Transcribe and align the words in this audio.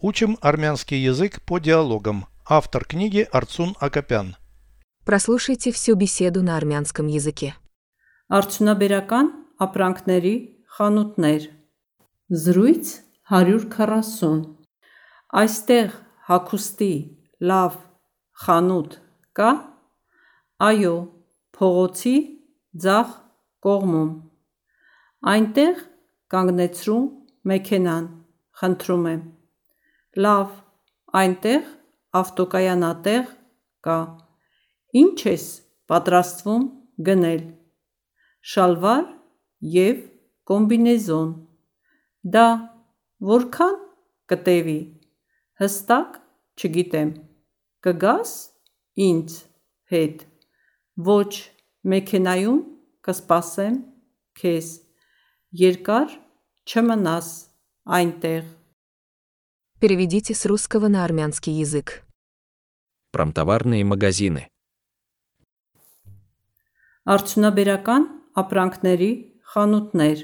Учим 0.00 0.38
армянский 0.40 0.98
язык 0.98 1.42
по 1.42 1.58
диалогам. 1.58 2.26
Автор 2.48 2.84
книги 2.84 3.26
Арцун 3.32 3.74
Акопян. 3.80 4.36
Прослушайте 5.04 5.72
всю 5.72 5.96
беседу 5.96 6.40
на 6.40 6.56
армянском 6.56 7.08
языке. 7.08 7.56
Արդյունաբերական 8.30 9.30
ապրանքների 9.58 10.34
խանութներ 10.76 11.48
Զրույց 12.30 12.90
140 13.32 14.44
Այստեղ 15.42 15.96
հագուստի 16.28 16.92
լավ 17.50 17.80
խանութ 18.44 18.98
կա 19.34 19.50
Այո 20.68 20.94
փողոցի 21.58 22.14
ձախ 22.86 23.16
կողմում 23.66 24.12
Այնտեղ 25.34 25.82
կանգնեցրու 26.30 27.02
մեքենան 27.50 28.06
խնդրում 28.62 29.10
եմ 29.16 29.26
Լավ 30.16 30.52
այնտեղ 31.20 31.66
ավտոկայանատեղ 32.18 33.26
կա 33.84 33.96
Ինչ 34.96 35.18
ես 35.28 35.44
պատրաստվում 35.92 36.64
գնել 37.08 37.42
Շալվար 38.52 39.04
և 39.74 40.00
կոմբինեզոն 40.48 41.28
Դա 42.36 42.46
որքան 43.32 43.76
կտևի 44.32 44.78
Հստակ 45.60 46.18
չգիտեմ 46.56 47.14
Կգաս 47.84 48.34
ինձ 49.08 49.38
հետ 49.92 50.24
Ոչ 51.12 51.32
մեքենայում 51.92 52.62
կսպասեմ 53.08 53.80
քեզ 54.40 54.72
Երկար 55.68 56.16
չմնաս 56.68 57.34
այնտեղ 57.98 58.57
Переведите 59.79 60.33
с 60.33 60.45
русского 60.45 60.87
на 60.87 61.03
армянский 61.03 61.53
язык. 61.53 62.03
Промтоварные 63.11 63.83
магазины. 63.83 64.49
Արդյունաբերական 67.03 68.03
ապրանքների 68.39 69.11
խանութներ 69.51 70.23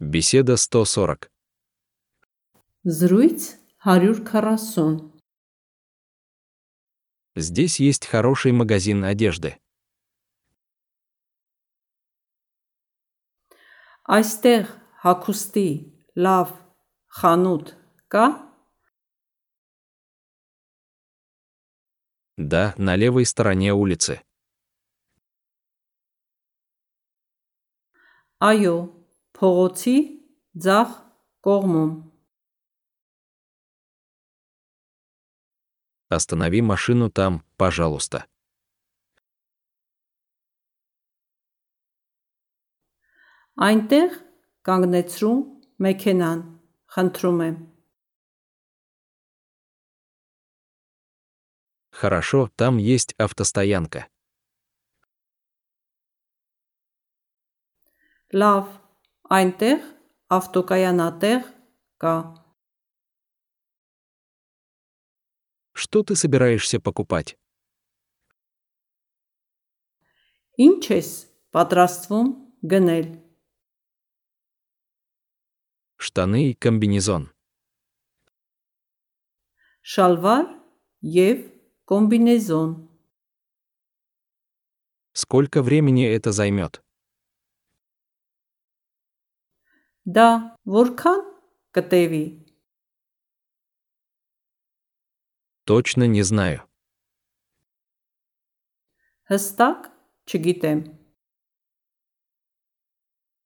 Беседа 0.00 0.56
140. 0.56 1.28
Զրույց 2.84 3.60
140 3.84 5.20
Здесь 7.36 7.78
есть 7.78 8.06
хороший 8.06 8.52
магазин 8.52 9.04
одежды. 9.04 9.60
Այստեղ 14.08 14.64
հագուստի 15.04 15.68
լավ 16.16 16.56
խանութ 17.18 17.74
կա 18.12 18.26
Да, 22.40 22.74
на 22.78 22.96
левой 22.96 23.26
стороне 23.26 23.74
улицы. 23.76 24.24
Այո 28.40 28.76
փողոցի 29.36 29.96
ձախ 30.56 30.94
կողմում 31.44 31.90
Останови 36.08 36.62
машину 36.62 37.10
там, 37.10 37.44
пожалуйста. 37.56 38.24
Այնտեղ 43.60 44.16
կանգնեցրու 44.64 45.36
մեքենան 45.84 46.40
խնդրում 46.94 47.44
եմ 47.48 47.58
Хорошо, 52.00 52.48
там 52.56 52.78
есть 52.78 53.14
автостоянка. 53.18 54.08
Լավ 58.32 58.70
այնտեղ 59.36 59.82
ավտոկայանատեղ 60.32 61.42
կա 62.00 62.14
Что 65.76 66.02
ты 66.02 66.14
собираешься 66.14 66.80
покупать? 66.80 67.36
Ինչ 70.56 70.82
ես 70.92 71.08
պատրաստվում 71.56 72.30
գնել 72.72 73.06
Штаны 76.04 76.50
и 76.50 76.54
комбинезон. 76.54 77.30
շալվար 79.82 80.46
և 81.16 81.38
կոմբինեզոն 81.90 82.70
Сколько 85.12 85.62
времени 85.62 86.04
это 86.06 86.32
займет? 86.32 86.82
Դա 90.06 90.56
որքան 90.64 91.20
կտևի 91.76 92.24
Точно 95.64 96.04
не 96.04 96.22
знаю. 96.22 96.66
հստակ 99.30 99.90
չգիտեմ 100.26 100.80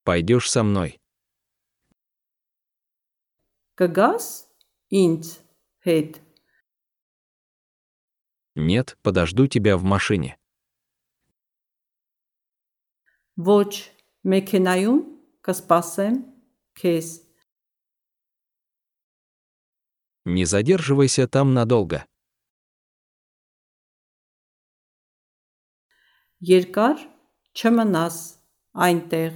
Пойдешь 0.03 0.49
со 0.51 0.63
мной. 0.63 0.98
կգաս 3.81 4.25
ինձ 5.03 5.25
հետ 5.87 6.21
Нет, 8.57 8.97
подожду 9.03 9.47
тебя 9.47 9.75
в 9.77 9.83
машине. 9.83 10.37
ոչ 13.35 13.71
մեքենայում 14.31 14.99
կսպասեմ 15.47 16.15
քեզ 16.79 17.07
Не 20.25 20.45
задерживайся 20.45 21.27
там 21.27 21.53
надолго. 21.53 22.05
երկար 26.47 26.97
չմնաս 27.59 28.15
այնտեղ 28.87 29.35